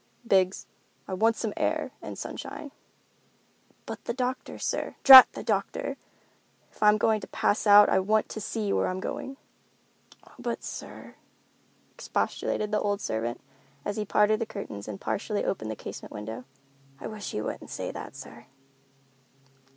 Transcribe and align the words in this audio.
"Biggs, 0.25 0.65
I 1.07 1.13
want 1.13 1.35
some 1.35 1.53
air 1.55 1.91
and 2.01 2.17
sunshine." 2.17 2.71
"But 3.85 4.05
the 4.05 4.15
doctor, 4.15 4.57
sir——" 4.57 4.95
"Drat 5.03 5.27
the 5.33 5.43
doctor! 5.43 5.95
If 6.71 6.81
I'm 6.81 6.97
going 6.97 7.21
to 7.21 7.27
pass 7.27 7.67
out 7.67 7.87
I 7.87 7.99
want 7.99 8.27
to 8.29 8.41
see 8.41 8.73
where 8.73 8.87
I'm 8.87 8.99
going." 8.99 9.37
"Oh, 10.25 10.31
but 10.39 10.63
sir," 10.63 11.17
expostulated 11.93 12.71
the 12.71 12.79
old 12.81 12.99
servant, 12.99 13.41
as 13.85 13.95
he 13.97 14.03
parted 14.03 14.39
the 14.39 14.47
curtains 14.47 14.87
and 14.87 14.99
partially 14.99 15.45
opened 15.45 15.71
a 15.71 15.75
casement 15.75 16.11
window, 16.13 16.45
"I 16.99 17.05
wish 17.05 17.35
you 17.35 17.43
wouldn't 17.43 17.69
say 17.69 17.91
that, 17.91 18.15
sir." 18.15 18.47